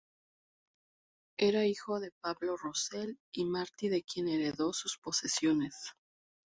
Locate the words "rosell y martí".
2.57-3.87